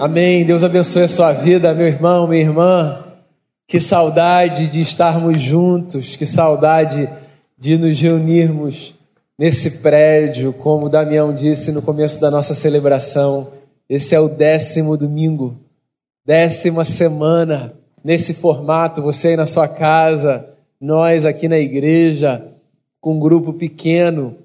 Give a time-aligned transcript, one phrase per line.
[0.00, 0.46] Amém.
[0.46, 3.04] Deus abençoe a sua vida, meu irmão, minha irmã.
[3.66, 7.08] Que saudade de estarmos juntos, que saudade
[7.58, 8.94] de nos reunirmos
[9.36, 13.44] nesse prédio, como o Damião disse no começo da nossa celebração.
[13.88, 15.56] Esse é o décimo domingo,
[16.24, 17.74] décima semana
[18.04, 19.02] nesse formato.
[19.02, 20.48] Você aí na sua casa,
[20.80, 22.46] nós aqui na igreja,
[23.00, 24.36] com um grupo pequeno,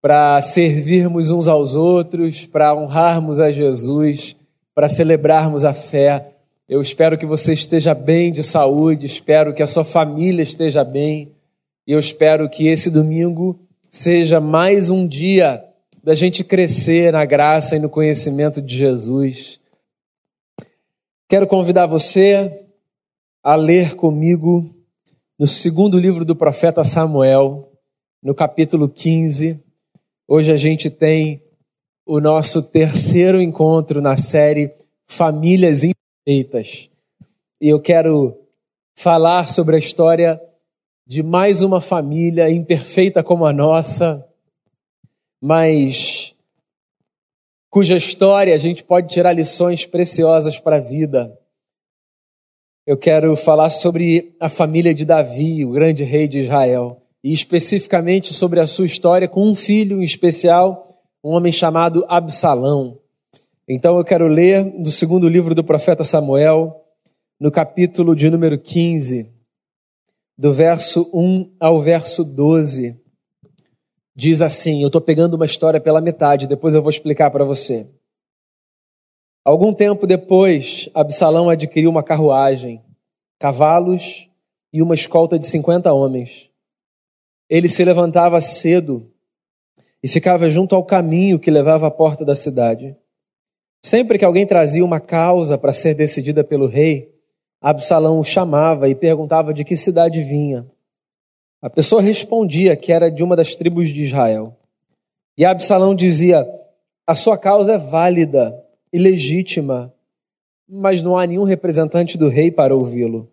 [0.00, 4.41] para servirmos uns aos outros, para honrarmos a Jesus
[4.74, 6.34] para celebrarmos a fé.
[6.68, 11.32] Eu espero que você esteja bem de saúde, espero que a sua família esteja bem,
[11.86, 13.58] e eu espero que esse domingo
[13.90, 15.62] seja mais um dia
[16.02, 19.60] da gente crescer na graça e no conhecimento de Jesus.
[21.28, 22.66] Quero convidar você
[23.42, 24.74] a ler comigo
[25.38, 27.68] no segundo livro do profeta Samuel,
[28.22, 29.62] no capítulo 15.
[30.28, 31.42] Hoje a gente tem
[32.06, 34.74] o nosso terceiro encontro na série
[35.06, 36.90] Famílias Imperfeitas.
[37.60, 38.36] E eu quero
[38.96, 40.40] falar sobre a história
[41.06, 44.26] de mais uma família imperfeita como a nossa,
[45.40, 46.34] mas
[47.70, 51.38] cuja história a gente pode tirar lições preciosas para a vida.
[52.84, 58.34] Eu quero falar sobre a família de Davi, o grande rei de Israel, e especificamente
[58.34, 60.88] sobre a sua história com um filho em especial
[61.22, 62.98] um homem chamado Absalão.
[63.68, 66.84] Então eu quero ler do segundo livro do profeta Samuel,
[67.38, 69.32] no capítulo de número 15,
[70.36, 73.00] do verso 1 ao verso 12.
[74.14, 77.88] Diz assim: Eu estou pegando uma história pela metade, depois eu vou explicar para você.
[79.44, 82.82] Algum tempo depois, Absalão adquiriu uma carruagem,
[83.38, 84.28] cavalos
[84.72, 86.50] e uma escolta de 50 homens.
[87.48, 89.11] Ele se levantava cedo
[90.02, 92.96] e ficava junto ao caminho que levava à porta da cidade.
[93.84, 97.12] Sempre que alguém trazia uma causa para ser decidida pelo rei,
[97.60, 100.66] Absalão o chamava e perguntava de que cidade vinha.
[101.60, 104.56] A pessoa respondia que era de uma das tribos de Israel.
[105.38, 106.44] E Absalão dizia:
[107.06, 108.60] A sua causa é válida
[108.92, 109.94] e legítima,
[110.68, 113.30] mas não há nenhum representante do rei para ouvi-lo.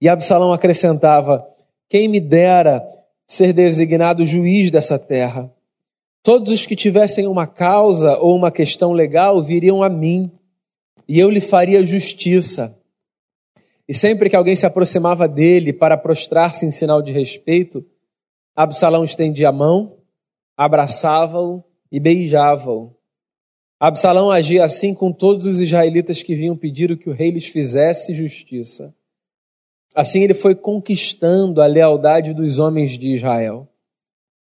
[0.00, 1.46] E Absalão acrescentava:
[1.88, 2.86] Quem me dera
[3.26, 5.50] ser designado juiz dessa terra.
[6.24, 10.32] Todos os que tivessem uma causa ou uma questão legal viriam a mim,
[11.06, 12.80] e eu lhe faria justiça.
[13.86, 17.84] E sempre que alguém se aproximava dele para prostrar-se em sinal de respeito,
[18.56, 19.98] Absalão estendia a mão,
[20.56, 21.62] abraçava-o
[21.92, 22.96] e beijava-o.
[23.78, 28.14] Absalão agia assim com todos os israelitas que vinham pedir que o rei lhes fizesse
[28.14, 28.96] justiça.
[29.94, 33.68] Assim ele foi conquistando a lealdade dos homens de Israel.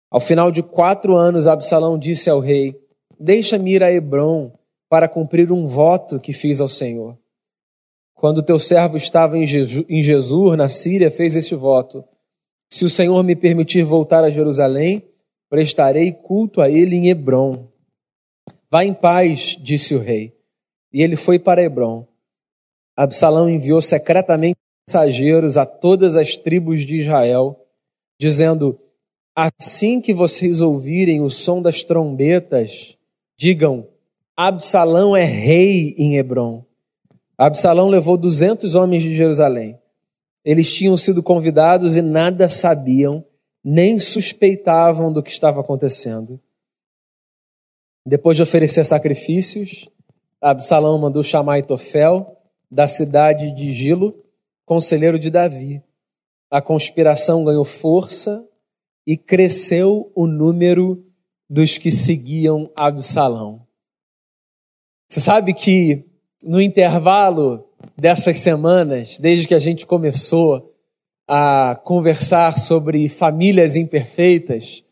[0.09, 2.79] Ao final de quatro anos, Absalão disse ao rei:
[3.19, 4.51] Deixa-me ir a Hebron
[4.89, 7.17] para cumprir um voto que fiz ao Senhor.
[8.13, 12.03] Quando teu servo estava em Jesus, na Síria, fez este voto:
[12.71, 15.03] Se o Senhor me permitir voltar a Jerusalém,
[15.49, 17.67] prestarei culto a ele em Hebron.
[18.69, 20.33] Vá em paz, disse o rei.
[20.91, 22.07] E ele foi para Hebron.
[22.95, 24.57] Absalão enviou secretamente
[24.87, 27.59] mensageiros a todas as tribos de Israel,
[28.19, 28.79] dizendo:
[29.39, 32.97] Assim que vocês ouvirem o som das trombetas,
[33.37, 33.87] digam:
[34.35, 36.65] Absalão é rei em Hebron.
[37.37, 39.79] Absalão levou duzentos homens de Jerusalém.
[40.43, 43.23] Eles tinham sido convidados e nada sabiam,
[43.63, 46.41] nem suspeitavam do que estava acontecendo.
[48.03, 49.87] Depois de oferecer sacrifícios,
[50.41, 54.15] Absalão mandou chamar Itofel da cidade de Gilo
[54.65, 55.83] conselheiro de Davi.
[56.49, 58.43] A conspiração ganhou força
[59.07, 61.01] e cresceu o número
[61.49, 63.65] dos que seguiam Absalão.
[65.09, 66.03] Você sabe que
[66.43, 67.65] no intervalo
[67.95, 70.75] dessas semanas, desde que a gente começou
[71.25, 74.83] a conversar sobre famílias imperfeitas,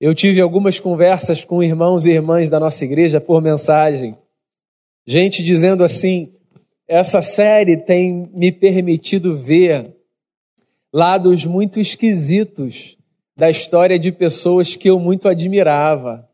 [0.00, 4.16] eu tive algumas conversas com irmãos e irmãs da nossa igreja por mensagem.
[5.06, 6.32] Gente dizendo assim:
[6.86, 9.94] essa série tem me permitido ver
[10.90, 12.97] lados muito esquisitos
[13.38, 16.28] da história de pessoas que eu muito admirava.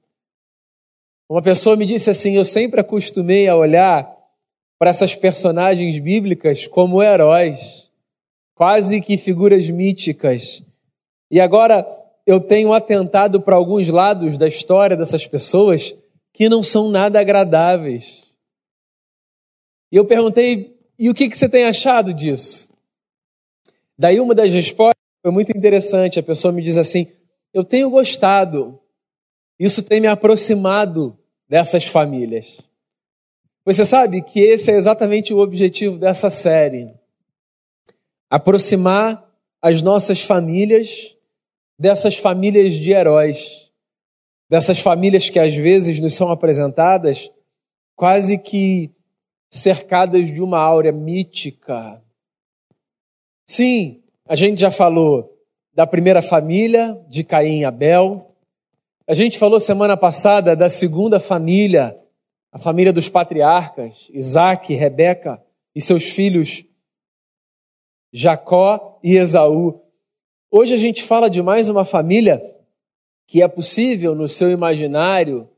[1.28, 4.10] Uma pessoa me disse assim: Eu sempre acostumei a olhar
[4.78, 7.92] para essas personagens bíblicas como heróis,
[8.54, 10.62] quase que figuras míticas.
[11.30, 11.86] E agora
[12.26, 15.94] eu tenho atentado para alguns lados da história dessas pessoas
[16.32, 18.34] que não são nada agradáveis.
[19.92, 22.72] E eu perguntei, e o que, que você tem achado disso?
[23.96, 26.18] Daí uma das respostas foi muito interessante.
[26.18, 27.10] A pessoa me diz assim:
[27.52, 28.78] Eu tenho gostado,
[29.58, 31.18] isso tem me aproximado
[31.48, 32.60] dessas famílias.
[33.64, 36.92] Você sabe que esse é exatamente o objetivo dessa série:
[38.28, 39.26] aproximar
[39.62, 41.16] as nossas famílias
[41.76, 43.72] dessas famílias de heróis,
[44.48, 47.30] dessas famílias que às vezes nos são apresentadas
[47.96, 48.92] quase que
[49.50, 52.00] cercadas de uma áurea mítica.
[53.48, 55.38] Sim, a gente já falou
[55.74, 58.34] da primeira família, de Caim e Abel.
[59.06, 61.96] A gente falou semana passada da segunda família,
[62.50, 65.42] a família dos patriarcas, Isaac, Rebeca
[65.74, 66.64] e seus filhos
[68.12, 69.82] Jacó e Esaú.
[70.50, 72.40] Hoje a gente fala de mais uma família
[73.26, 75.48] que é possível no seu imaginário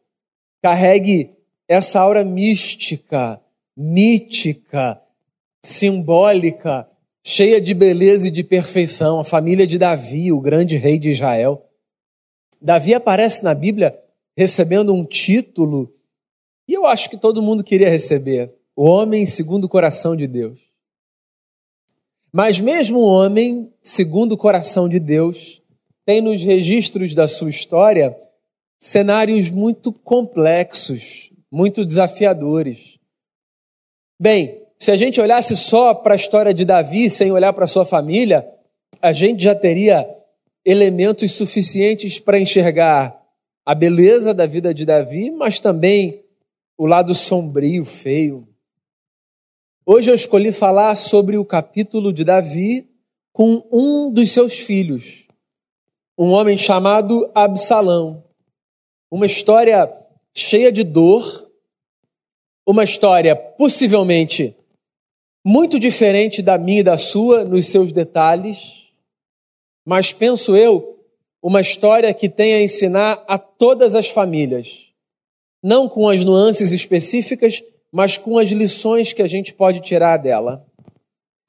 [0.63, 1.37] carregue
[1.69, 3.41] essa aura mística,
[3.77, 5.01] mítica,
[5.63, 6.89] simbólica,
[7.29, 11.69] cheia de beleza e de perfeição, a família de Davi, o grande rei de Israel.
[12.63, 13.99] Davi aparece na Bíblia
[14.37, 15.93] recebendo um título
[16.69, 20.61] e eu acho que todo mundo queria receber: o homem segundo o coração de Deus.
[22.33, 25.61] Mas mesmo o homem segundo o coração de Deus
[26.05, 28.17] tem nos registros da sua história
[28.79, 33.01] cenários muito complexos, muito desafiadores.
[34.21, 37.85] Bem, se a gente olhasse só para a história de Davi sem olhar para sua
[37.85, 38.47] família,
[39.01, 40.09] a gente já teria
[40.65, 43.17] elementos suficientes para enxergar
[43.65, 46.25] a beleza da vida de Davi, mas também
[46.77, 48.47] o lado sombrio, feio.
[49.85, 52.89] Hoje eu escolhi falar sobre o capítulo de Davi
[53.33, 55.27] com um dos seus filhos,
[56.19, 58.25] um homem chamado Absalão.
[59.11, 59.91] Uma história
[60.35, 61.51] cheia de dor,
[62.67, 64.57] uma história possivelmente
[65.49, 68.91] muito diferente da minha e da sua nos seus detalhes,
[69.87, 70.99] mas penso eu,
[71.41, 74.89] uma história que tem a ensinar a todas as famílias,
[75.63, 77.63] não com as nuances específicas,
[77.93, 80.67] mas com as lições que a gente pode tirar dela.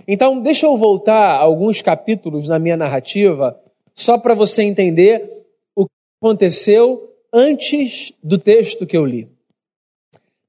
[0.07, 3.59] Então, deixa eu voltar alguns capítulos na minha narrativa,
[3.95, 5.27] só para você entender
[5.75, 5.91] o que
[6.21, 9.27] aconteceu antes do texto que eu li.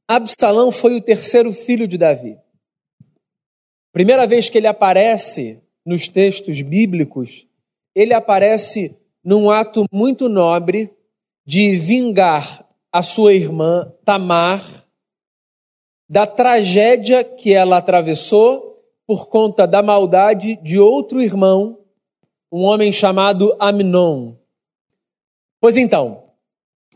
[0.06, 2.38] Absalão foi o terceiro filho de Davi.
[3.98, 7.48] Primeira vez que ele aparece nos textos bíblicos,
[7.96, 10.88] ele aparece num ato muito nobre
[11.44, 14.64] de vingar a sua irmã Tamar
[16.08, 21.80] da tragédia que ela atravessou por conta da maldade de outro irmão,
[22.52, 24.36] um homem chamado Amnon.
[25.60, 26.34] Pois então,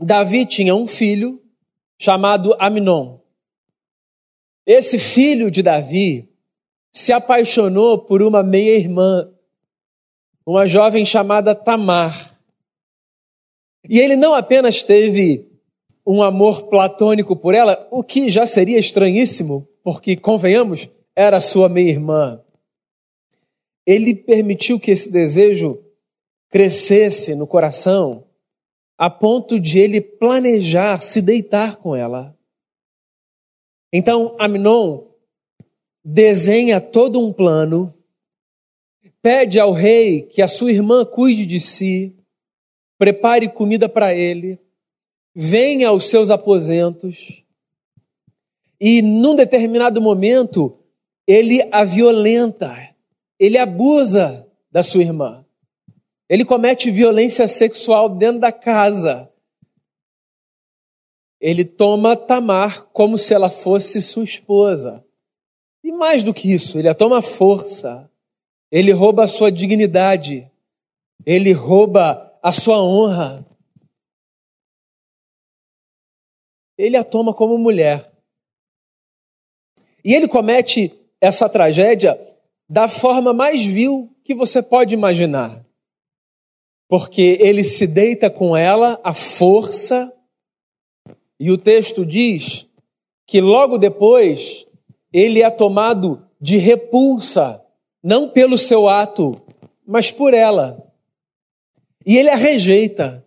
[0.00, 1.42] Davi tinha um filho
[2.00, 3.18] chamado Amnon.
[4.64, 6.31] Esse filho de Davi
[6.92, 9.32] se apaixonou por uma meia-irmã,
[10.44, 12.36] uma jovem chamada Tamar.
[13.88, 15.50] E ele não apenas teve
[16.06, 22.42] um amor platônico por ela, o que já seria estranhíssimo, porque, convenhamos, era sua meia-irmã.
[23.86, 25.82] Ele permitiu que esse desejo
[26.50, 28.24] crescesse no coração,
[28.98, 32.36] a ponto de ele planejar se deitar com ela.
[33.92, 35.11] Então, Aminon
[36.04, 37.94] desenha todo um plano,
[39.20, 42.16] pede ao rei que a sua irmã cuide de si,
[42.98, 44.58] prepare comida para ele,
[45.34, 47.44] venha aos seus aposentos
[48.80, 50.76] e, num determinado momento,
[51.24, 52.76] ele a violenta,
[53.38, 55.44] ele abusa da sua irmã.
[56.28, 59.30] Ele comete violência sexual dentro da casa.
[61.40, 65.04] Ele toma Tamar como se ela fosse sua esposa.
[65.84, 68.10] E mais do que isso, ele a toma força,
[68.70, 70.50] ele rouba a sua dignidade,
[71.26, 73.44] ele rouba a sua honra.
[76.78, 78.12] Ele a toma como mulher.
[80.04, 82.18] E ele comete essa tragédia
[82.68, 85.64] da forma mais vil que você pode imaginar.
[86.88, 90.12] Porque ele se deita com ela à força,
[91.38, 92.66] e o texto diz
[93.26, 94.66] que logo depois
[95.12, 97.62] ele é tomado de repulsa,
[98.02, 99.40] não pelo seu ato,
[99.86, 100.90] mas por ela.
[102.04, 103.24] E ele a rejeita.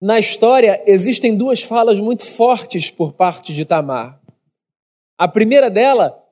[0.00, 4.20] Na história existem duas falas muito fortes por parte de Tamar.
[5.16, 6.22] A primeira dela,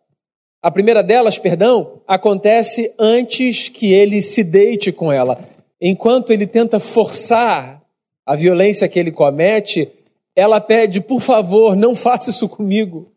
[0.61, 5.39] a primeira delas, perdão, acontece antes que ele se deite com ela.
[5.81, 7.83] Enquanto ele tenta forçar
[8.25, 9.89] a violência que ele comete,
[10.35, 13.12] ela pede, por favor, não faça isso comigo.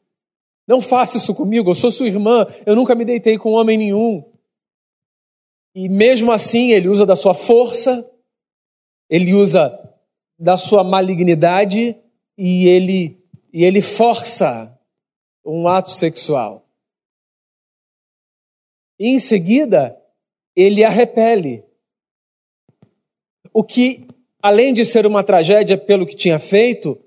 [0.67, 4.23] Não faça isso comigo, eu sou sua irmã, eu nunca me deitei com homem nenhum.
[5.75, 8.09] E mesmo assim, ele usa da sua força,
[9.09, 9.77] ele usa
[10.39, 11.95] da sua malignidade
[12.37, 14.79] e ele, e ele força
[15.45, 16.67] um ato sexual.
[18.99, 20.01] E em seguida,
[20.55, 21.63] ele a repele.
[23.53, 24.07] O que,
[24.41, 27.04] além de ser uma tragédia pelo que tinha feito,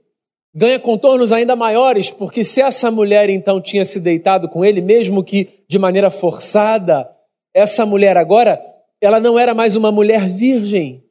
[0.58, 5.22] ganha contornos ainda maiores, porque se essa mulher então tinha se deitado com ele, mesmo
[5.22, 7.08] que de maneira forçada,
[7.54, 8.60] essa mulher agora,
[9.00, 11.04] ela não era mais uma mulher virgem.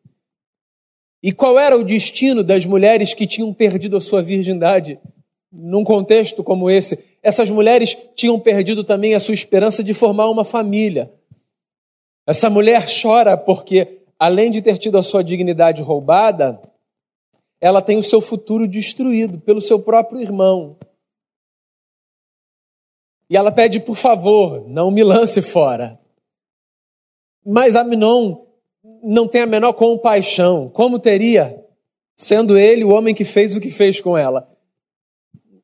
[1.23, 4.99] E qual era o destino das mulheres que tinham perdido a sua virgindade?
[5.49, 10.43] Num contexto como esse, essas mulheres tinham perdido também a sua esperança de formar uma
[10.43, 11.09] família.
[12.27, 16.59] Essa mulher chora porque, além de ter tido a sua dignidade roubada,
[17.59, 20.77] ela tem o seu futuro destruído pelo seu próprio irmão.
[23.29, 25.99] E ela pede, por favor, não me lance fora.
[27.45, 28.45] Mas Aminon
[29.03, 30.69] não tem a menor compaixão.
[30.69, 31.65] Como teria,
[32.15, 34.49] sendo ele o homem que fez o que fez com ela?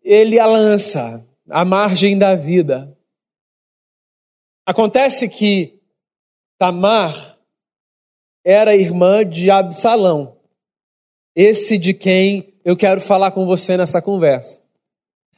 [0.01, 2.97] Ele a lança à margem da vida.
[4.65, 5.81] Acontece que
[6.57, 7.37] Tamar
[8.45, 10.37] era irmã de Absalão,
[11.35, 14.61] esse de quem eu quero falar com você nessa conversa.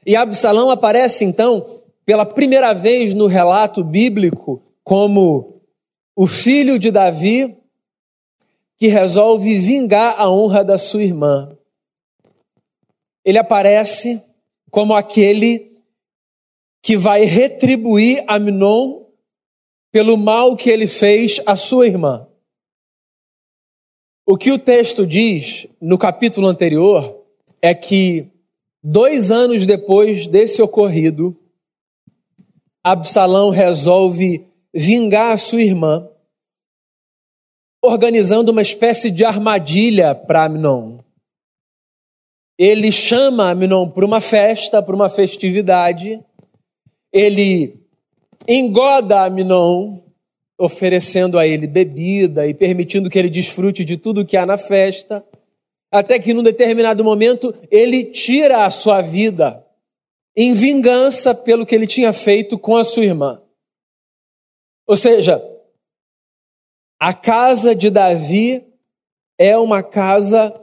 [0.05, 1.65] E Absalão aparece então
[2.05, 5.61] pela primeira vez no relato bíblico como
[6.15, 7.57] o filho de Davi
[8.77, 11.49] que resolve vingar a honra da sua irmã.
[13.23, 14.23] Ele aparece
[14.69, 15.75] como aquele
[16.81, 19.05] que vai retribuir Amnon
[19.91, 22.27] pelo mal que ele fez à sua irmã.
[24.27, 27.23] O que o texto diz no capítulo anterior
[27.61, 28.31] é que
[28.83, 31.37] dois anos depois desse ocorrido,
[32.83, 36.09] Absalão resolve vingar a sua irmã
[37.83, 40.97] organizando uma espécie de armadilha para Amnon.
[42.57, 46.19] Ele chama Amnon para uma festa, para uma festividade.
[47.13, 47.79] Ele
[48.47, 50.01] engoda Amnon,
[50.57, 55.25] oferecendo a ele bebida e permitindo que ele desfrute de tudo que há na festa,
[55.91, 59.65] até que num determinado momento ele tira a sua vida
[60.35, 63.41] em vingança pelo que ele tinha feito com a sua irmã.
[64.87, 65.43] Ou seja,
[66.99, 68.65] a casa de Davi
[69.37, 70.61] é uma casa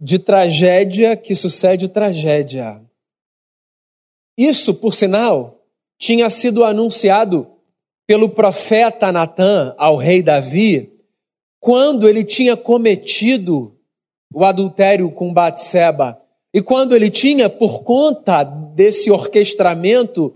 [0.00, 2.82] de tragédia que sucede tragédia.
[4.36, 5.64] Isso, por sinal,
[5.98, 7.48] tinha sido anunciado
[8.06, 10.92] pelo profeta Natã ao rei Davi
[11.60, 13.76] quando ele tinha cometido
[14.34, 16.20] o adultério com Batseba
[16.52, 20.34] e quando ele tinha, por conta desse orquestramento,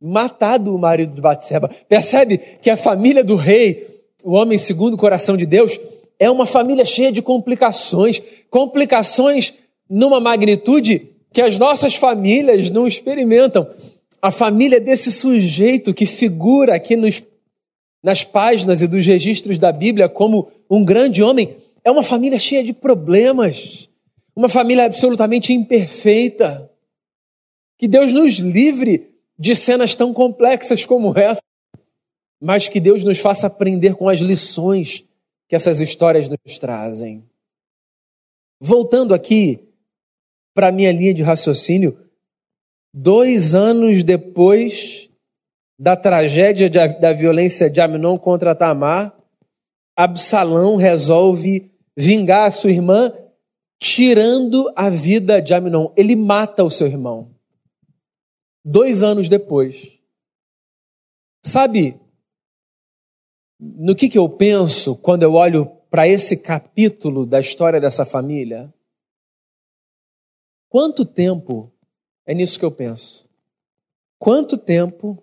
[0.00, 1.68] matado o marido de Batseba.
[1.88, 5.78] Percebe que a família do rei o homem segundo o coração de Deus,
[6.18, 9.54] é uma família cheia de complicações, complicações
[9.88, 13.66] numa magnitude que as nossas famílias não experimentam.
[14.22, 17.22] A família desse sujeito que figura aqui nos,
[18.02, 22.62] nas páginas e dos registros da Bíblia como um grande homem, é uma família cheia
[22.62, 23.88] de problemas,
[24.36, 26.70] uma família absolutamente imperfeita.
[27.78, 31.40] Que Deus nos livre de cenas tão complexas como essa
[32.40, 35.04] mas que Deus nos faça aprender com as lições
[35.46, 37.28] que essas histórias nos trazem.
[38.58, 39.68] Voltando aqui
[40.54, 41.98] para a minha linha de raciocínio,
[42.92, 45.10] dois anos depois
[45.78, 49.16] da tragédia de, da violência de Amnon contra Tamar,
[49.96, 53.12] Absalão resolve vingar a sua irmã,
[53.78, 55.92] tirando a vida de Amnon.
[55.96, 57.34] Ele mata o seu irmão.
[58.64, 59.98] Dois anos depois.
[61.44, 61.98] Sabe,
[63.58, 68.72] no que, que eu penso quando eu olho para esse capítulo da história dessa família?
[70.68, 71.69] Quanto tempo,
[72.30, 73.28] é nisso que eu penso,
[74.16, 75.20] quanto tempo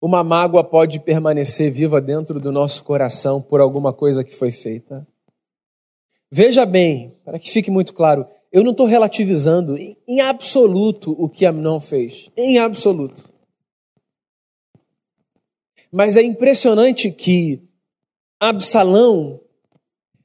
[0.00, 5.04] uma mágoa pode permanecer viva dentro do nosso coração por alguma coisa que foi feita?
[6.30, 11.44] Veja bem, para que fique muito claro, eu não estou relativizando em absoluto o que
[11.44, 13.32] Amnon fez, em absoluto.
[15.90, 17.60] Mas é impressionante que
[18.38, 19.40] Absalão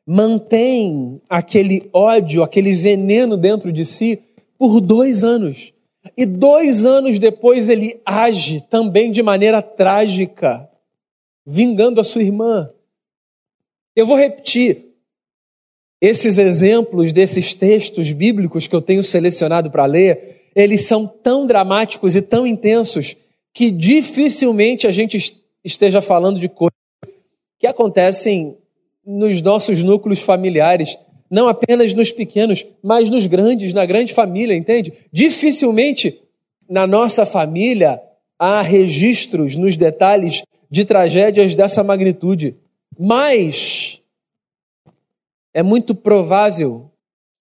[0.06, 4.29] mantém aquele ódio, aquele veneno dentro de si
[4.60, 5.74] por dois anos.
[6.18, 10.70] E dois anos depois ele age também de maneira trágica,
[11.48, 12.70] vingando a sua irmã.
[13.96, 14.86] Eu vou repetir.
[16.02, 22.16] Esses exemplos desses textos bíblicos que eu tenho selecionado para ler, eles são tão dramáticos
[22.16, 23.18] e tão intensos
[23.54, 26.78] que dificilmente a gente esteja falando de coisas
[27.60, 28.58] que acontecem
[29.06, 30.98] nos nossos núcleos familiares,
[31.30, 34.92] não apenas nos pequenos, mas nos grandes, na grande família, entende?
[35.12, 36.20] Dificilmente
[36.68, 38.02] na nossa família
[38.38, 42.56] há registros nos detalhes de tragédias dessa magnitude.
[42.98, 44.02] Mas
[45.54, 46.92] é muito provável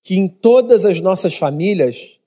[0.02, 2.18] que em todas as nossas famílias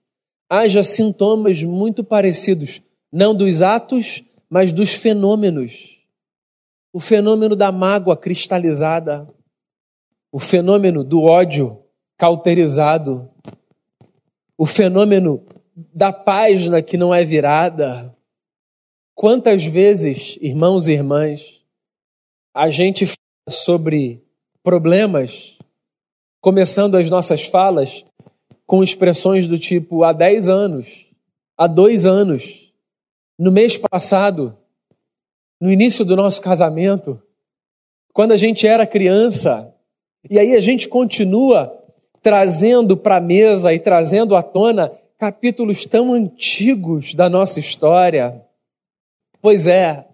[0.49, 5.99] haja sintomas muito parecidos, não dos atos, mas dos fenômenos.
[6.93, 9.25] O fenômeno da mágoa cristalizada,
[10.31, 11.83] o fenômeno do ódio
[12.17, 13.29] cauterizado,
[14.57, 15.45] o fenômeno
[15.75, 18.15] da página que não é virada.
[19.13, 21.63] Quantas vezes, irmãos e irmãs,
[22.53, 23.17] a gente fala
[23.49, 24.23] sobre
[24.63, 25.57] problemas,
[26.39, 28.05] começando as nossas falas
[28.65, 31.07] com expressões do tipo há 10 anos,
[31.57, 32.71] há dois anos,
[33.37, 34.57] no mês passado,
[35.59, 37.21] no início do nosso casamento,
[38.13, 39.70] quando a gente era criança,
[40.29, 41.77] e aí a gente continua
[42.21, 48.41] trazendo para a mesa e trazendo à tona capítulos tão antigos da nossa história.
[49.41, 50.05] Pois é,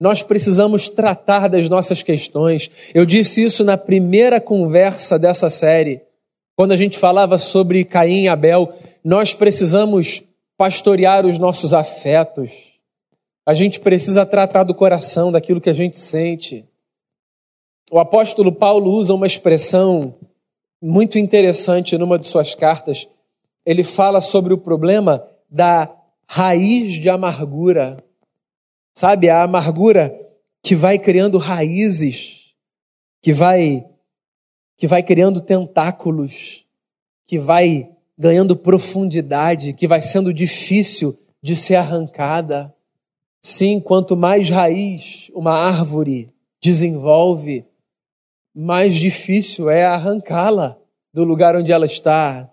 [0.00, 2.70] nós precisamos tratar das nossas questões.
[2.94, 6.02] Eu disse isso na primeira conversa dessa série,
[6.56, 8.72] quando a gente falava sobre Caim e Abel.
[9.02, 10.22] Nós precisamos
[10.56, 12.78] pastorear os nossos afetos.
[13.46, 16.67] A gente precisa tratar do coração, daquilo que a gente sente.
[17.90, 20.14] O apóstolo Paulo usa uma expressão
[20.80, 23.08] muito interessante numa de suas cartas.
[23.64, 25.90] Ele fala sobre o problema da
[26.26, 27.96] raiz de amargura.
[28.94, 30.14] Sabe, a amargura
[30.62, 32.52] que vai criando raízes,
[33.22, 33.86] que vai
[34.76, 36.64] que vai criando tentáculos,
[37.26, 42.72] que vai ganhando profundidade, que vai sendo difícil de ser arrancada.
[43.42, 47.64] Sim, quanto mais raiz uma árvore desenvolve,
[48.60, 50.76] mais difícil é arrancá-la
[51.14, 52.52] do lugar onde ela está.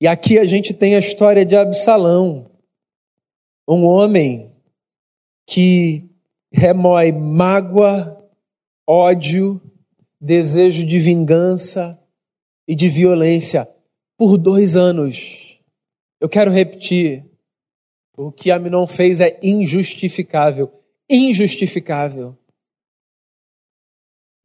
[0.00, 2.48] E aqui a gente tem a história de Absalão,
[3.66, 4.54] um homem
[5.44, 6.08] que
[6.52, 8.30] remói mágoa,
[8.88, 9.60] ódio,
[10.20, 12.00] desejo de vingança
[12.68, 13.68] e de violência
[14.16, 15.60] por dois anos.
[16.20, 17.24] Eu quero repetir:
[18.16, 20.72] o que Aminon fez é injustificável.
[21.10, 22.38] Injustificável.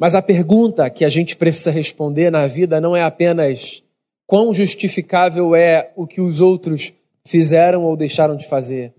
[0.01, 3.83] Mas a pergunta que a gente precisa responder na vida não é apenas
[4.25, 6.91] quão justificável é o que os outros
[7.23, 8.95] fizeram ou deixaram de fazer.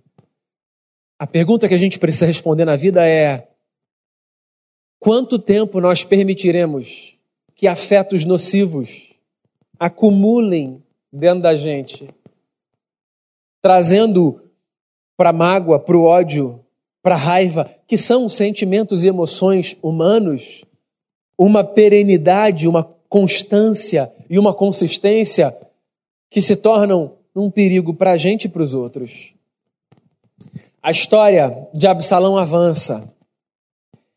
[1.18, 3.48] A pergunta que a gente precisa responder na vida é:
[5.00, 7.18] quanto tempo nós permitiremos
[7.56, 9.12] que afetos nocivos
[9.80, 12.08] acumulem dentro da gente,
[13.60, 14.40] trazendo
[15.16, 16.64] para a mágoa, para o ódio,
[17.02, 20.64] para a raiva, que são sentimentos e emoções humanos,
[21.44, 25.56] uma perenidade, uma constância e uma consistência
[26.30, 29.34] que se tornam um perigo para a gente e para os outros.
[30.82, 33.12] A história de Absalão avança.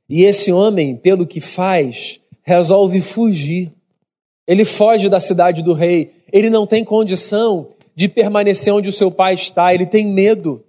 [0.07, 3.73] E esse homem, pelo que faz, resolve fugir.
[4.47, 6.11] Ele foge da cidade do rei.
[6.31, 9.73] Ele não tem condição de permanecer onde o seu pai está.
[9.73, 10.63] Ele tem medo.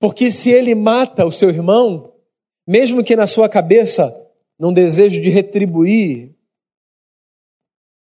[0.00, 2.12] Porque se ele mata o seu irmão,
[2.66, 4.23] mesmo que na sua cabeça
[4.58, 6.34] num desejo de retribuir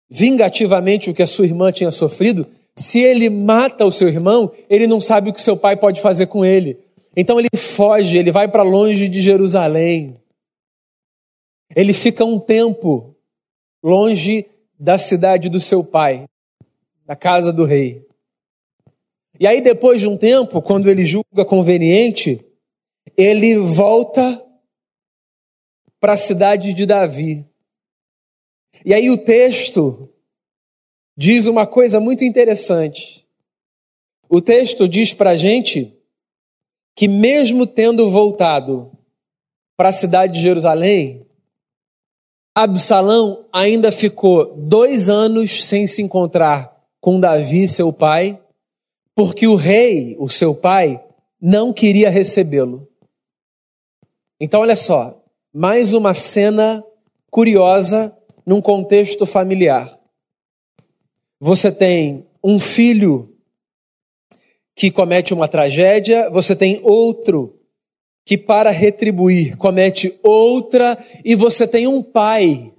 [0.09, 4.87] vingativamente o que a sua irmã tinha sofrido, se ele mata o seu irmão, ele
[4.87, 6.79] não sabe o que seu pai pode fazer com ele.
[7.15, 10.15] Então ele foge, ele vai para longe de Jerusalém.
[11.75, 13.15] Ele fica um tempo
[13.83, 14.45] longe
[14.79, 16.25] da cidade do seu pai,
[17.05, 18.07] da casa do rei.
[19.39, 22.45] E aí, depois de um tempo, quando ele julga conveniente,
[23.15, 24.43] ele volta
[25.99, 27.45] para a cidade de Davi.
[28.85, 30.09] E aí o texto
[31.17, 33.27] diz uma coisa muito interessante.
[34.29, 35.97] O texto diz para a gente
[36.95, 38.91] que, mesmo tendo voltado
[39.75, 41.25] para a cidade de Jerusalém,
[42.55, 48.41] Absalão ainda ficou dois anos sem se encontrar com Davi, seu pai,
[49.15, 51.03] porque o rei, o seu pai,
[51.41, 52.87] não queria recebê-lo.
[54.39, 55.21] Então, olha só,
[55.53, 56.83] mais uma cena
[57.31, 59.99] curiosa num contexto familiar.
[61.39, 63.35] Você tem um filho
[64.75, 67.59] que comete uma tragédia, você tem outro
[68.25, 72.73] que, para retribuir, comete outra, e você tem um pai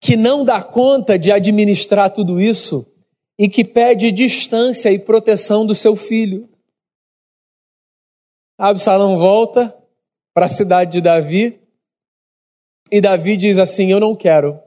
[0.00, 2.94] que não dá conta de administrar tudo isso
[3.38, 6.48] e que pede distância e proteção do seu filho.
[8.58, 9.76] Absalão volta,
[10.36, 11.58] para a cidade de Davi.
[12.92, 14.60] E Davi diz assim: Eu não quero,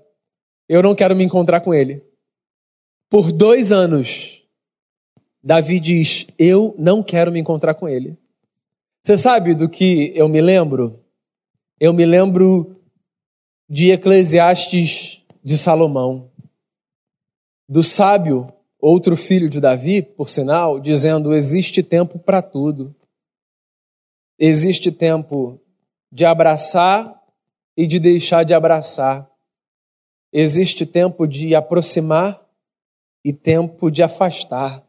[0.67, 2.03] eu não quero me encontrar com ele.
[3.07, 4.43] Por dois anos,
[5.43, 8.17] Davi diz: Eu não quero me encontrar com ele.
[9.03, 10.99] Você sabe do que eu me lembro?
[11.79, 12.75] Eu me lembro
[13.69, 16.31] de Eclesiastes de Salomão,
[17.69, 22.95] do sábio, outro filho de Davi, por sinal, dizendo: existe tempo para tudo.
[24.41, 25.59] Existe tempo
[26.09, 27.21] de abraçar
[27.75, 29.29] e de deixar de abraçar.
[30.31, 32.49] Existe tempo de aproximar
[33.23, 34.81] e tempo de afastar.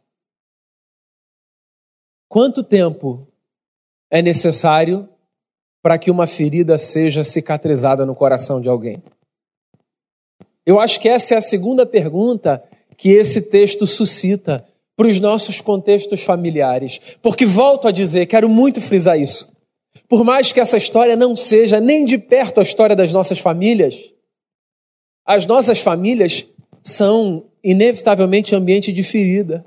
[2.28, 3.26] Quanto tempo
[4.08, 5.08] é necessário
[5.82, 9.02] para que uma ferida seja cicatrizada no coração de alguém?
[10.64, 12.62] Eu acho que essa é a segunda pergunta
[12.96, 14.64] que esse texto suscita
[15.00, 17.16] para os nossos contextos familiares.
[17.22, 19.56] Porque volto a dizer, quero muito frisar isso.
[20.06, 24.12] Por mais que essa história não seja nem de perto a história das nossas famílias,
[25.24, 26.44] as nossas famílias
[26.82, 29.64] são inevitavelmente ambiente de ferida.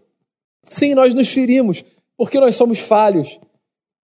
[0.66, 1.84] Sim, nós nos ferimos
[2.16, 3.40] porque nós somos falhos,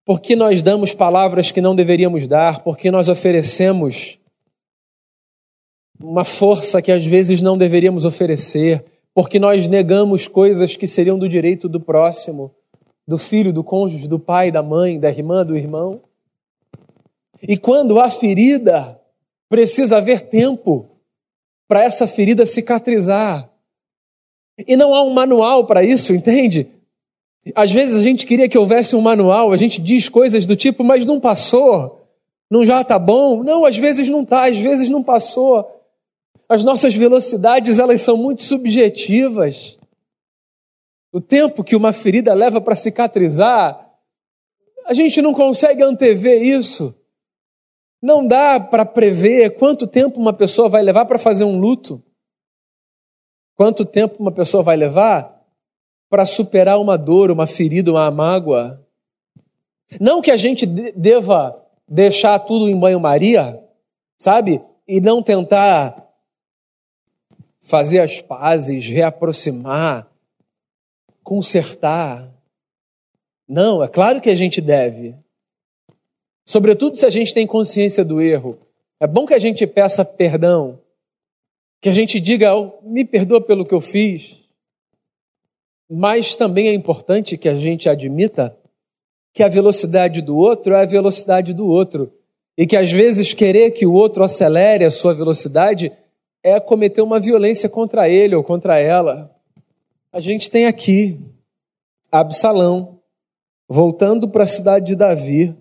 [0.05, 4.19] porque nós damos palavras que não deveríamos dar, porque nós oferecemos
[5.99, 8.85] uma força que às vezes não deveríamos oferecer,
[9.15, 12.53] porque nós negamos coisas que seriam do direito do próximo,
[13.07, 16.01] do filho, do cônjuge, do pai, da mãe, da irmã, do irmão.
[17.41, 18.99] E quando há ferida,
[19.47, 20.85] precisa haver tempo
[21.65, 23.49] para essa ferida cicatrizar.
[24.67, 26.67] E não há um manual para isso, entende?
[27.55, 30.83] Às vezes a gente queria que houvesse um manual, a gente diz coisas do tipo,
[30.83, 32.05] mas não passou,
[32.51, 33.43] não já está bom.
[33.43, 35.74] Não, às vezes não está, às vezes não passou.
[36.47, 39.79] As nossas velocidades, elas são muito subjetivas.
[41.11, 43.89] O tempo que uma ferida leva para cicatrizar,
[44.85, 46.95] a gente não consegue antever isso.
[48.01, 52.03] Não dá para prever quanto tempo uma pessoa vai levar para fazer um luto.
[53.55, 55.41] Quanto tempo uma pessoa vai levar
[56.09, 58.85] para superar uma dor, uma ferida, uma mágoa.
[59.99, 63.63] Não que a gente deva deixar tudo em banho-maria,
[64.17, 64.61] sabe?
[64.87, 66.04] E não tentar
[67.65, 70.07] fazer as pazes, reaproximar,
[71.23, 72.31] consertar.
[73.47, 75.15] Não, é claro que a gente deve.
[76.45, 78.59] Sobretudo se a gente tem consciência do erro.
[78.99, 80.79] É bom que a gente peça perdão,
[81.81, 84.45] que a gente diga, oh, me perdoa pelo que eu fiz.
[85.89, 88.55] Mas também é importante que a gente admita
[89.33, 92.13] que a velocidade do outro é a velocidade do outro.
[92.55, 95.91] E que às vezes querer que o outro acelere a sua velocidade
[96.45, 99.35] é cometer uma violência contra ele ou contra ela.
[100.13, 101.19] A gente tem aqui
[102.11, 103.01] Absalão
[103.67, 105.57] voltando para a cidade de Davi,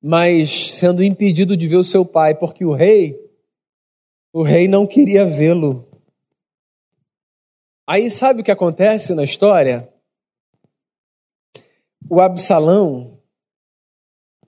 [0.00, 3.18] mas sendo impedido de ver o seu pai, porque o rei,
[4.32, 5.84] o rei não queria vê-lo.
[7.84, 9.92] Aí sabe o que acontece na história?
[12.08, 13.18] O Absalão,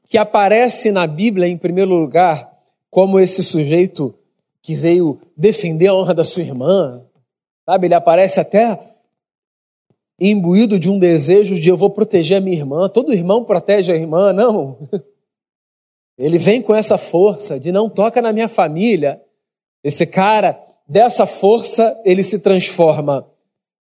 [0.05, 2.49] que aparece na Bíblia em primeiro lugar
[2.89, 4.17] como esse sujeito
[4.63, 7.05] que veio defender a honra da sua irmã,
[7.67, 7.89] sabe?
[7.89, 8.79] Ele aparece até
[10.21, 12.89] imbuído de um desejo de eu vou proteger a minha irmã.
[12.89, 14.79] Todo irmão protege a irmã, não.
[16.17, 19.21] Ele vem com essa força de não toca na minha família.
[19.83, 23.27] Esse cara, dessa força, ele se transforma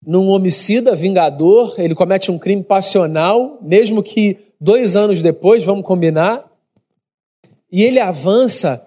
[0.04, 6.44] num homicida vingador, ele comete um crime passional, mesmo que dois anos depois, vamos combinar,
[7.70, 8.84] e ele avança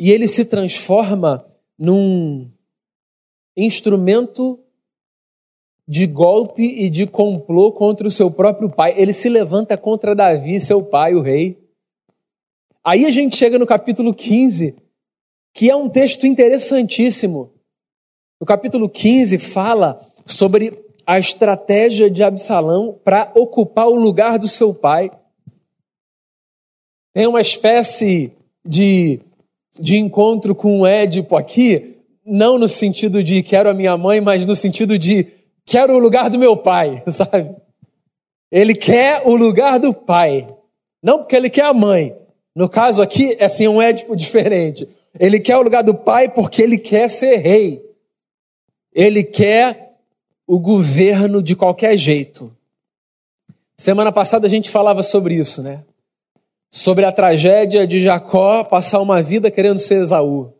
[0.00, 1.46] e ele se transforma
[1.78, 2.50] num
[3.54, 4.58] instrumento
[5.86, 8.94] de golpe e de complô contra o seu próprio pai.
[8.96, 11.62] Ele se levanta contra Davi, seu pai, o rei.
[12.82, 14.74] Aí a gente chega no capítulo 15,
[15.52, 17.52] que é um texto interessantíssimo.
[18.40, 24.74] O capítulo 15 fala sobre a estratégia de Absalão para ocupar o lugar do seu
[24.74, 25.10] pai.
[27.12, 28.32] Tem uma espécie
[28.64, 29.20] de,
[29.78, 34.46] de encontro com o Édipo aqui, não no sentido de quero a minha mãe, mas
[34.46, 35.26] no sentido de
[35.64, 37.54] quero o lugar do meu pai, sabe?
[38.50, 40.48] Ele quer o lugar do pai,
[41.02, 42.16] não porque ele quer a mãe.
[42.54, 44.88] No caso aqui, é assim, um Édipo diferente.
[45.18, 47.82] Ele quer o lugar do pai porque ele quer ser rei.
[48.92, 49.96] Ele quer
[50.46, 52.54] o governo de qualquer jeito.
[53.76, 55.84] Semana passada a gente falava sobre isso, né?
[56.70, 60.52] Sobre a tragédia de Jacó passar uma vida querendo ser Esaú.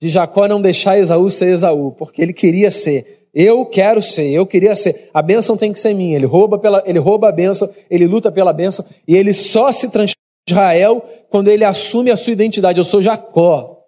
[0.00, 3.26] De Jacó não deixar Esaú ser Esaú, porque ele queria ser.
[3.34, 5.10] Eu quero ser, eu queria ser.
[5.12, 6.16] A bênção tem que ser minha.
[6.16, 9.88] Ele rouba, pela, ele rouba a bênção, ele luta pela bênção, e ele só se
[9.88, 12.78] transforma em Israel quando ele assume a sua identidade.
[12.78, 13.78] Eu sou Jacó.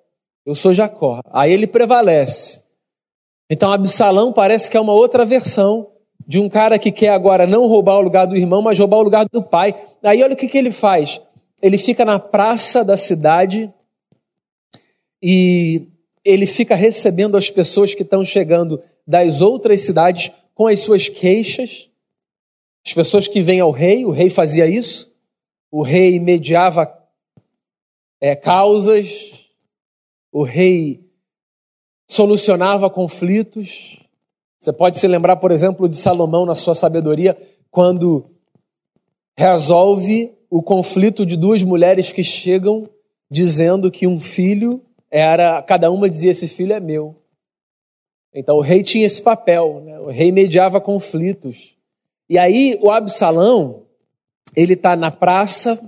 [0.46, 1.20] Eu sou Jacó.
[1.30, 2.64] Aí ele prevalece.
[3.50, 5.93] Então Absalão parece que é uma outra versão
[6.26, 9.02] de um cara que quer agora não roubar o lugar do irmão, mas roubar o
[9.02, 9.74] lugar do pai.
[10.02, 11.20] Aí olha o que, que ele faz.
[11.60, 13.72] Ele fica na praça da cidade
[15.22, 15.88] e
[16.24, 21.90] ele fica recebendo as pessoas que estão chegando das outras cidades com as suas queixas.
[22.86, 25.14] As pessoas que vêm ao rei, o rei fazia isso.
[25.70, 26.90] O rei mediava
[28.20, 29.46] é, causas,
[30.32, 31.04] o rei
[32.08, 34.03] solucionava conflitos.
[34.64, 37.36] Você pode se lembrar, por exemplo, de Salomão na sua sabedoria,
[37.70, 38.24] quando
[39.36, 42.88] resolve o conflito de duas mulheres que chegam
[43.30, 47.14] dizendo que um filho era, cada uma dizia: Esse filho é meu.
[48.32, 50.00] Então o rei tinha esse papel, né?
[50.00, 51.76] o rei mediava conflitos.
[52.26, 53.82] E aí o Absalão,
[54.56, 55.78] ele está na praça,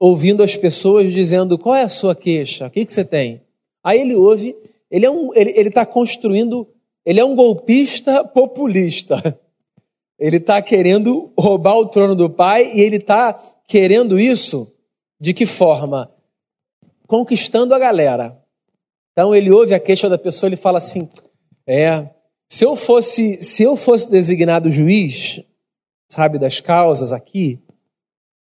[0.00, 2.66] ouvindo as pessoas dizendo: Qual é a sua queixa?
[2.66, 3.40] O que, que você tem?
[3.84, 4.56] Aí ele ouve,
[4.90, 6.66] ele é um, ele está construindo,
[7.06, 9.16] ele é um golpista populista.
[10.18, 13.34] Ele está querendo roubar o trono do pai e ele está
[13.68, 14.74] querendo isso
[15.20, 16.10] de que forma?
[17.06, 18.42] Conquistando a galera.
[19.12, 21.06] Então ele ouve a queixa da pessoa, ele fala assim:
[21.66, 22.08] é,
[22.48, 25.42] se eu fosse, se eu fosse designado juiz,
[26.08, 27.60] sabe, das causas aqui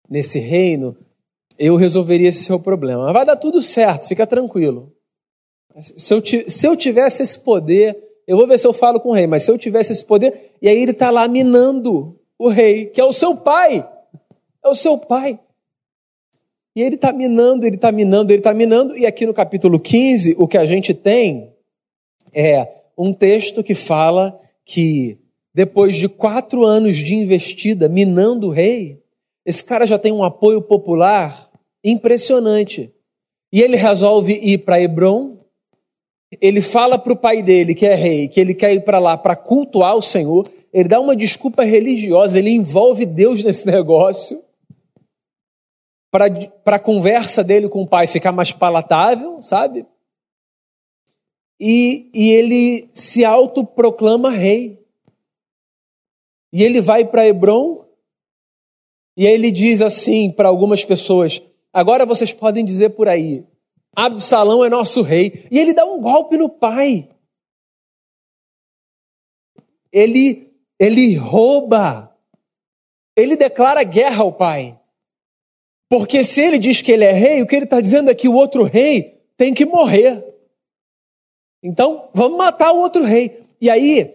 [0.09, 0.97] nesse reino,
[1.59, 3.13] eu resolveria esse seu problema.
[3.13, 4.93] Vai dar tudo certo, fica tranquilo.
[5.81, 9.13] Se eu, se eu tivesse esse poder, eu vou ver se eu falo com o
[9.13, 12.87] rei, mas se eu tivesse esse poder, e aí ele está lá minando o rei,
[12.87, 13.89] que é o seu pai.
[14.65, 15.39] É o seu pai.
[16.77, 20.35] E ele está minando, ele está minando, ele está minando, e aqui no capítulo 15,
[20.39, 21.53] o que a gente tem
[22.33, 25.19] é um texto que fala que
[25.55, 29.01] depois de quatro anos de investida minando o rei,
[29.47, 31.49] esse cara já tem um apoio popular
[31.85, 32.93] impressionante.
[33.53, 35.34] E ele resolve ir para Hebron.
[36.41, 39.17] Ele fala para o pai dele, que é rei, que ele quer ir para lá
[39.17, 40.49] para cultuar o Senhor.
[40.73, 44.43] Ele dá uma desculpa religiosa, ele envolve Deus nesse negócio.
[46.11, 49.85] Para a conversa dele com o pai ficar mais palatável, sabe?
[51.61, 54.79] E, e ele se autoproclama rei.
[56.53, 57.85] E ele vai para Hebron
[59.17, 61.41] e ele diz assim para algumas pessoas:
[61.73, 63.45] agora vocês podem dizer por aí,
[63.95, 65.47] Absalão é nosso rei.
[65.51, 67.09] E ele dá um golpe no pai.
[69.93, 72.15] Ele, ele rouba.
[73.17, 74.79] Ele declara guerra ao pai.
[75.89, 78.29] Porque se ele diz que ele é rei, o que ele está dizendo é que
[78.29, 80.25] o outro rei tem que morrer.
[81.63, 83.43] Então, vamos matar o outro rei.
[83.61, 84.15] E aí,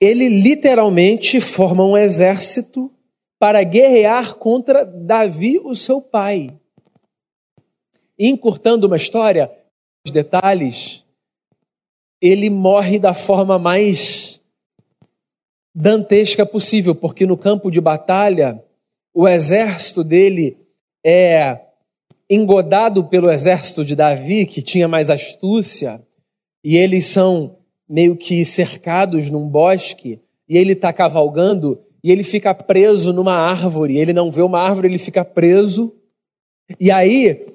[0.00, 2.90] ele literalmente forma um exército
[3.38, 6.50] para guerrear contra Davi, o seu pai.
[8.22, 9.50] Encurtando uma história,
[10.06, 11.04] os detalhes,
[12.20, 14.40] ele morre da forma mais
[15.74, 18.62] dantesca possível, porque no campo de batalha,
[19.14, 20.58] o exército dele
[21.04, 21.58] é
[22.28, 26.04] engodado pelo exército de Davi, que tinha mais astúcia,
[26.62, 27.56] e eles são
[27.88, 33.98] meio que cercados num bosque, e ele está cavalgando e ele fica preso numa árvore.
[33.98, 35.96] Ele não vê uma árvore, ele fica preso.
[36.78, 37.46] E aí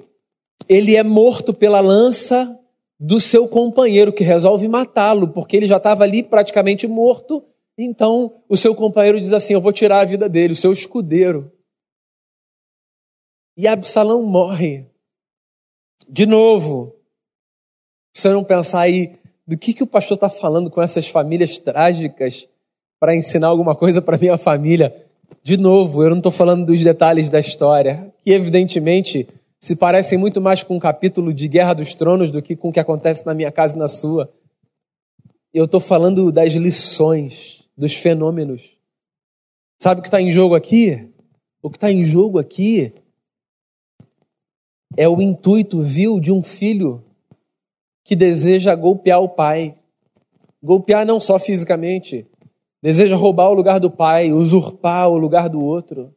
[0.67, 2.59] ele é morto pela lança
[2.99, 7.43] do seu companheiro, que resolve matá-lo, porque ele já estava ali praticamente morto.
[7.77, 11.51] Então o seu companheiro diz assim: Eu vou tirar a vida dele, o seu escudeiro.
[13.57, 14.85] E Absalão morre.
[16.09, 16.93] De novo.
[18.13, 22.47] Você não pensar aí do que, que o pastor está falando com essas famílias trágicas
[22.99, 24.95] para ensinar alguma coisa para minha família.
[25.43, 29.27] De novo, eu não estou falando dos detalhes da história, que evidentemente
[29.65, 32.71] se parecem muito mais com um capítulo de Guerra dos Tronos do que com o
[32.71, 34.31] que acontece na minha casa e na sua.
[35.51, 38.77] Eu estou falando das lições, dos fenômenos.
[39.81, 41.11] Sabe o que está em jogo aqui?
[41.63, 42.93] O que está em jogo aqui
[44.95, 47.03] é o intuito vil de um filho
[48.03, 49.73] que deseja golpear o pai.
[50.61, 52.27] Golpear não só fisicamente,
[52.83, 56.13] deseja roubar o lugar do pai, usurpar o lugar do outro.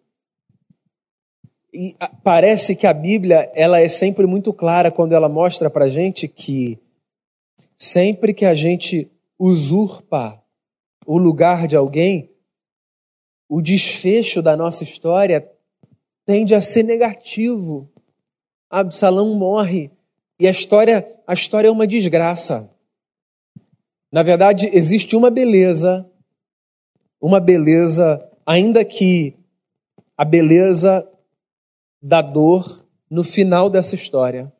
[1.72, 6.26] E parece que a Bíblia ela é sempre muito clara quando ela mostra para gente
[6.26, 6.78] que
[7.76, 10.42] sempre que a gente usurpa
[11.06, 12.30] o lugar de alguém,
[13.48, 15.48] o desfecho da nossa história
[16.24, 17.88] tende a ser negativo.
[18.70, 19.90] Absalão morre
[20.38, 22.70] e a história, a história é uma desgraça.
[24.10, 26.08] Na verdade, existe uma beleza
[27.20, 29.34] uma beleza, ainda que
[30.16, 31.06] a beleza
[32.00, 34.52] da dor no final dessa história.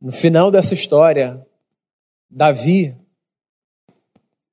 [0.00, 1.46] No final dessa história,
[2.28, 2.96] Davi,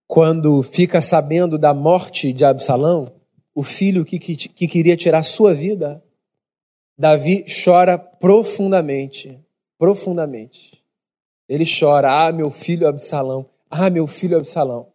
[0.08, 3.12] quando fica sabendo da morte de Absalão,
[3.54, 6.04] o filho que, que, que queria tirar sua vida,
[6.98, 9.40] Davi chora profundamente,
[9.78, 10.84] profundamente.
[11.50, 14.92] Ele chora, ah, meu filho Absalão, ah, meu filho Absalão.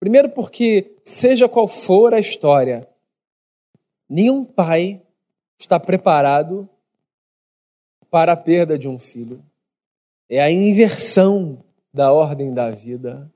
[0.00, 2.88] Primeiro porque, seja qual for a história,
[4.08, 5.02] nenhum pai
[5.58, 6.68] está preparado
[8.10, 9.44] para a perda de um filho.
[10.28, 13.30] É a inversão da ordem da vida.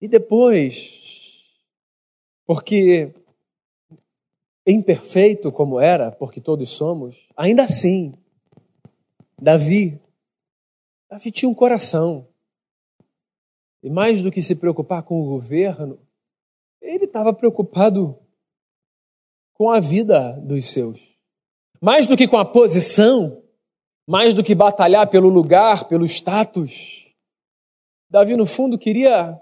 [0.00, 1.44] E depois,
[2.44, 3.14] porque
[4.66, 8.14] imperfeito como era, porque todos somos, ainda assim,
[9.40, 9.98] Davi,
[11.08, 12.26] Davi tinha um coração.
[13.82, 15.98] E mais do que se preocupar com o governo,
[16.80, 18.18] ele estava preocupado
[19.56, 21.16] com a vida dos seus.
[21.80, 23.42] Mais do que com a posição,
[24.06, 27.12] mais do que batalhar pelo lugar, pelo status.
[28.08, 29.40] Davi, no fundo, queria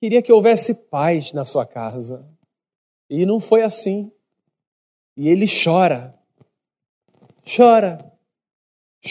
[0.00, 2.28] queria que houvesse paz na sua casa.
[3.10, 4.12] E não foi assim.
[5.16, 6.14] E ele chora.
[7.56, 7.98] Chora.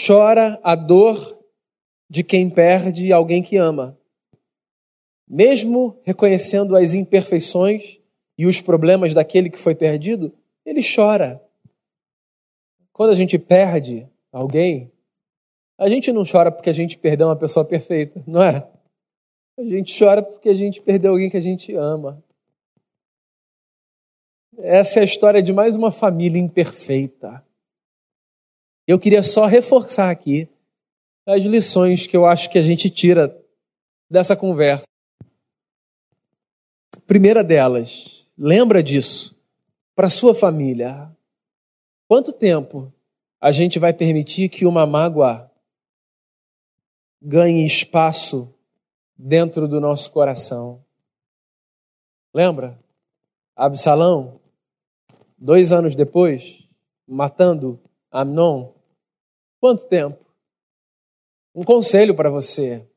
[0.05, 1.43] Chora a dor
[2.10, 3.99] de quem perde alguém que ama.
[5.27, 7.96] Mesmo reconhecendo as imperfeições
[8.38, 10.34] e os problemas daquele que foi perdido,
[10.65, 11.41] ele chora.
[12.93, 14.91] Quando a gente perde alguém,
[15.78, 18.67] a gente não chora porque a gente perdeu uma pessoa perfeita, não é?
[19.58, 22.23] A gente chora porque a gente perdeu alguém que a gente ama.
[24.58, 27.43] Essa é a história de mais uma família imperfeita.
[28.88, 30.50] Eu queria só reforçar aqui
[31.26, 33.36] as lições que eu acho que a gente tira
[34.10, 34.86] dessa conversa.
[37.06, 39.36] Primeira delas, lembra disso
[39.95, 41.12] para sua família.
[42.08, 42.93] Quanto tempo
[43.41, 45.52] a gente vai permitir que uma mágoa
[47.21, 48.54] ganhe espaço
[49.17, 50.84] dentro do nosso coração?
[52.34, 52.80] Lembra?
[53.56, 54.39] Absalão,
[55.38, 56.69] dois anos depois,
[57.08, 57.80] matando
[58.12, 58.71] Amnon.
[59.60, 60.23] Quanto tempo?
[61.56, 62.88] Um conselho para você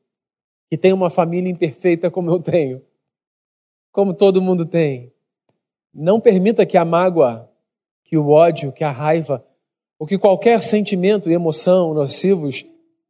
[0.69, 2.85] que tem uma família imperfeita como eu tenho,
[3.91, 5.10] como todo mundo tem.
[5.93, 7.49] Não permita que a mágoa
[8.11, 9.41] que o ódio, que a raiva,
[9.97, 12.65] ou que qualquer sentimento e emoção nocivos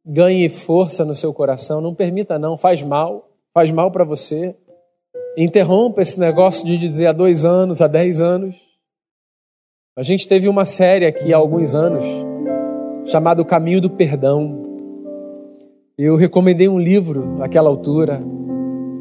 [0.06, 1.80] ganhe força no seu coração.
[1.80, 2.56] Não permita, não.
[2.56, 3.28] Faz mal.
[3.52, 4.54] Faz mal para você.
[5.36, 8.56] Interrompa esse negócio de dizer há dois anos, há dez anos.
[9.96, 12.04] A gente teve uma série aqui há alguns anos
[13.04, 14.62] chamada O Caminho do Perdão.
[15.98, 18.20] Eu recomendei um livro naquela altura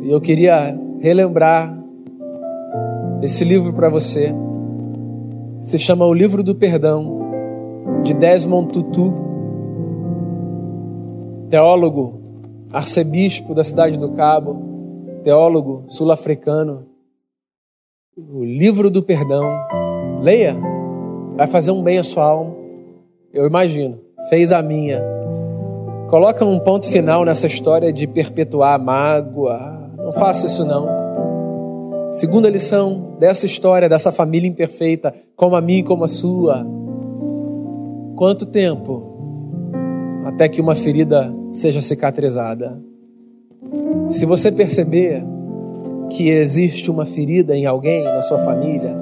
[0.01, 1.80] e eu queria relembrar
[3.21, 4.33] esse livro para você
[5.61, 7.21] se chama O Livro do Perdão,
[8.01, 9.13] de Desmond Tutu,
[11.49, 12.19] teólogo,
[12.73, 16.87] arcebispo da cidade do Cabo, teólogo sul-africano.
[18.17, 19.45] O Livro do Perdão.
[20.21, 20.55] Leia,
[21.37, 22.55] vai fazer um bem à sua alma.
[23.31, 25.01] Eu imagino, fez a minha.
[26.09, 29.91] Coloca um ponto final nessa história de perpetuar a mágoa.
[29.97, 31.00] Não faça isso não.
[32.11, 36.67] Segunda lição dessa história, dessa família imperfeita, como a minha e como a sua.
[38.17, 39.09] Quanto tempo
[40.25, 42.83] até que uma ferida seja cicatrizada?
[44.09, 45.23] Se você perceber
[46.09, 48.93] que existe uma ferida em alguém, na sua família,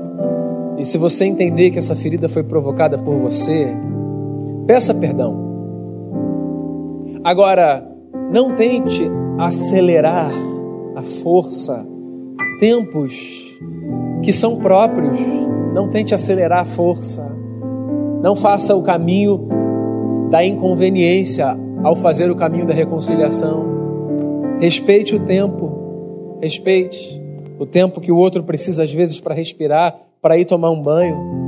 [0.77, 3.75] e se você entender que essa ferida foi provocada por você,
[4.67, 5.35] peça perdão.
[7.23, 7.83] Agora,
[8.31, 9.01] não tente
[9.39, 10.31] acelerar
[10.95, 11.88] a força
[12.59, 13.57] tempos
[14.21, 15.19] que são próprios.
[15.73, 17.35] Não tente acelerar a força.
[18.21, 19.47] Não faça o caminho
[20.29, 23.65] da inconveniência ao fazer o caminho da reconciliação.
[24.59, 26.37] Respeite o tempo.
[26.41, 27.19] Respeite
[27.57, 31.39] o tempo que o outro precisa às vezes para respirar, para ir tomar um banho.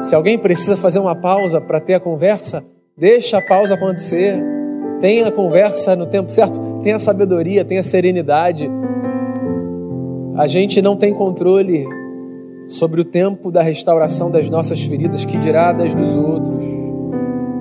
[0.00, 2.64] Se alguém precisa fazer uma pausa para ter a conversa,
[2.96, 4.42] deixa a pausa acontecer.
[5.00, 8.70] Tenha a conversa no tempo certo, tenha sabedoria, tenha serenidade.
[10.36, 11.86] A gente não tem controle
[12.66, 16.64] sobre o tempo da restauração das nossas feridas, que dirá das dos outros.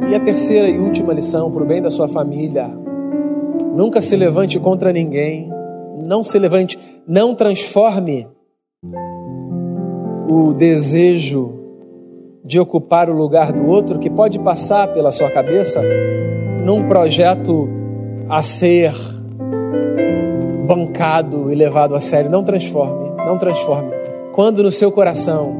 [0.10, 2.68] E a terceira e última lição para o bem da sua família:
[3.76, 5.52] nunca se levante contra ninguém,
[6.04, 8.28] não se levante, não transforme
[10.28, 11.60] o desejo
[12.44, 15.80] de ocupar o lugar do outro que pode passar pela sua cabeça
[16.64, 17.70] num projeto
[18.28, 18.92] a ser
[20.66, 22.30] bancado e levado a sério.
[22.30, 23.91] Não transforme, não transforme.
[24.32, 25.55] Quando no seu coração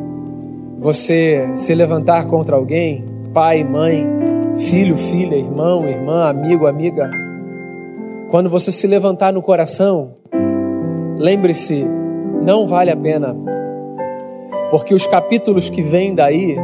[0.80, 4.06] você se levantar contra alguém, pai, mãe,
[4.56, 7.10] filho, filha, irmão, irmã, amigo, amiga,
[8.30, 10.16] Quando você se levantar no coração,
[11.20, 11.86] lembre-se,
[12.44, 13.36] não vale a pena,
[14.72, 16.56] porque os capítulos que vêm daí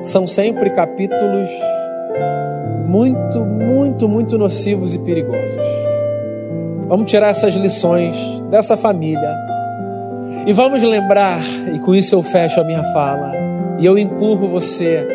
[0.00, 1.50] são sempre capítulos
[2.86, 5.93] muito, muito, muito nocivos e perigosos.
[6.86, 8.16] Vamos tirar essas lições
[8.50, 9.44] dessa família
[10.46, 11.40] e vamos lembrar,
[11.74, 13.32] e com isso eu fecho a minha fala,
[13.78, 15.08] e eu empurro você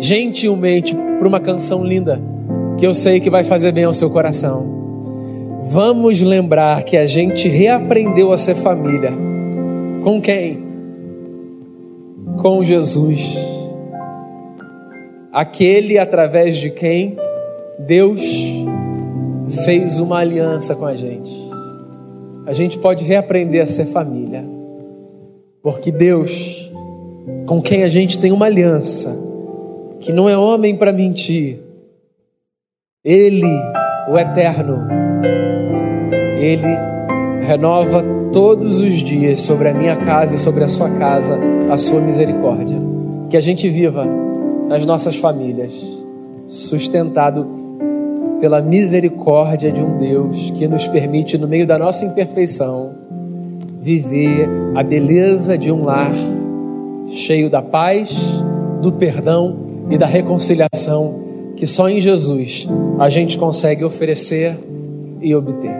[0.00, 2.20] gentilmente para uma canção linda
[2.76, 4.76] que eu sei que vai fazer bem ao seu coração.
[5.62, 9.12] Vamos lembrar que a gente reaprendeu a ser família.
[10.02, 10.64] Com quem?
[12.40, 13.36] Com Jesus.
[15.32, 17.16] Aquele através de quem
[17.78, 18.57] Deus
[19.64, 21.48] fez uma aliança com a gente
[22.48, 24.42] a gente pode reaprender a ser família.
[25.62, 26.72] Porque Deus,
[27.44, 29.14] com quem a gente tem uma aliança,
[30.00, 31.58] que não é homem para mentir,
[33.04, 33.52] Ele,
[34.08, 34.88] o Eterno,
[36.38, 38.02] Ele renova
[38.32, 41.38] todos os dias sobre a minha casa e sobre a sua casa
[41.70, 42.78] a sua misericórdia.
[43.28, 44.06] Que a gente viva
[44.70, 46.02] nas nossas famílias,
[46.46, 47.46] sustentado
[48.40, 52.94] pela misericórdia de um Deus que nos permite, no meio da nossa imperfeição,
[53.80, 56.12] viver a beleza de um lar
[57.08, 58.42] cheio da paz,
[58.80, 59.56] do perdão
[59.90, 61.26] e da reconciliação
[61.56, 62.68] que só em Jesus
[63.00, 64.56] a gente consegue oferecer
[65.20, 65.74] e obter.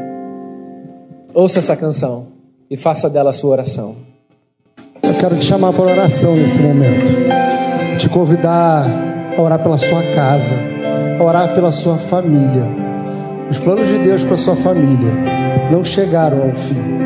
[1.32, 2.32] Ouça essa canção
[2.68, 3.94] e faça dela a sua oração.
[5.02, 7.06] Eu quero te chamar para oração nesse momento,
[7.96, 8.84] te convidar
[9.36, 10.77] a orar pela sua casa
[11.20, 12.64] orar pela sua família.
[13.50, 15.12] Os planos de Deus para sua família
[15.70, 16.98] não chegaram ao fim.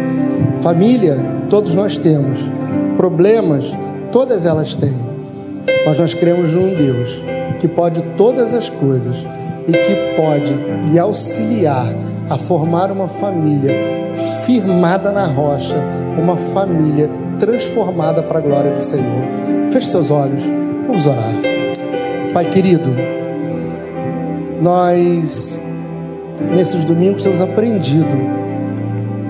[0.61, 1.17] Família,
[1.49, 2.51] todos nós temos.
[2.97, 3.77] Problemas,
[4.11, 4.95] todas elas têm.
[5.87, 7.23] Mas nós cremos num Deus
[7.59, 9.27] que pode todas as coisas
[9.67, 10.53] e que pode
[10.91, 11.87] lhe auxiliar
[12.29, 13.73] a formar uma família
[14.45, 15.77] firmada na rocha,
[16.19, 17.09] uma família
[17.39, 19.23] transformada para a glória do Senhor.
[19.71, 20.45] Feche seus olhos,
[20.87, 21.33] vamos orar.
[22.33, 22.91] Pai querido,
[24.63, 25.61] nós,
[26.55, 28.07] nesses domingos, temos aprendido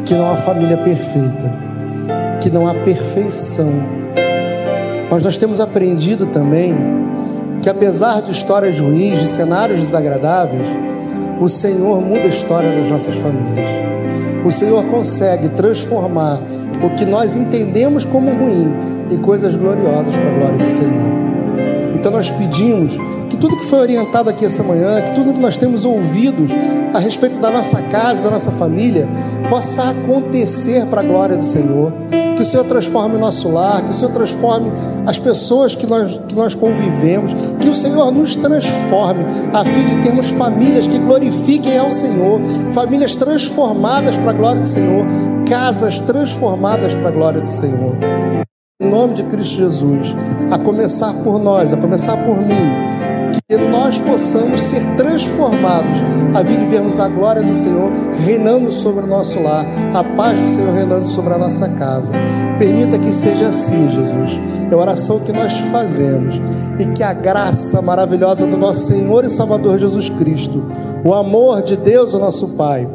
[0.04, 1.50] que não há família perfeita,
[2.38, 3.72] que não há perfeição.
[5.10, 6.74] Mas nós temos aprendido também
[7.62, 10.68] que, apesar de histórias ruins, de cenários desagradáveis,
[11.40, 13.70] o Senhor muda a história das nossas famílias.
[14.44, 16.42] O Senhor consegue transformar
[16.84, 18.70] o que nós entendemos como ruim
[19.10, 21.12] em coisas gloriosas para a glória do Senhor.
[21.94, 22.98] Então nós pedimos
[23.32, 26.44] que tudo que foi orientado aqui essa manhã, que tudo que nós temos ouvido
[26.92, 29.08] a respeito da nossa casa, da nossa família,
[29.48, 31.94] possa acontecer para a glória do Senhor.
[32.36, 34.70] Que o Senhor transforme o nosso lar, que o Senhor transforme
[35.06, 40.02] as pessoas que nós, que nós convivemos, que o Senhor nos transforme, a fim de
[40.02, 42.38] termos famílias que glorifiquem ao Senhor,
[42.70, 45.06] famílias transformadas para a glória do Senhor,
[45.48, 47.96] casas transformadas para a glória do Senhor.
[48.82, 50.14] Em nome de Cristo Jesus,
[50.50, 52.92] a começar por nós, a começar por mim,
[53.56, 56.00] nós possamos ser transformados,
[56.34, 57.92] a de vermos a glória do Senhor
[58.24, 62.12] reinando sobre o nosso lar, a paz do Senhor reinando sobre a nossa casa.
[62.58, 64.38] Permita que seja assim, Jesus.
[64.70, 66.40] É a oração que nós fazemos
[66.78, 70.62] e que a graça maravilhosa do nosso Senhor e Salvador Jesus Cristo,
[71.04, 72.88] o amor de Deus, o nosso Pai,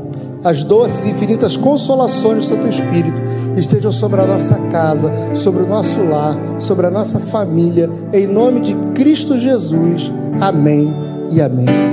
[0.44, 3.22] as doces e infinitas consolações do Santo Espírito
[3.56, 8.62] estejam sobre a nossa casa, sobre o nosso lar, sobre a nossa família, em nome
[8.62, 10.12] de Cristo Jesus.
[10.40, 10.94] Amém
[11.32, 11.88] e amém.